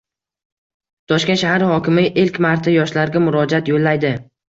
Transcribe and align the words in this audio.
Toshkent 1.13 1.43
shahar 1.43 1.67
hokimi 1.73 2.07
ilk 2.25 2.43
marta 2.49 2.77
yoshlarga 2.79 3.27
murojaat 3.31 3.75
yo‘llaydi 3.77 4.17